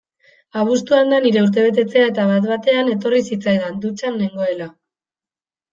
Abuztuan 0.61 1.13
da 1.13 1.19
nire 1.25 1.43
urtebetetzea 1.49 2.07
eta 2.13 2.27
bat-batean 2.33 2.91
etorri 2.97 3.23
zitzaidan, 3.29 3.79
dutxan 3.87 4.21
nengoela. 4.25 4.73